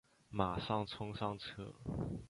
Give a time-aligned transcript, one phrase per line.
[0.29, 1.75] 马上冲上车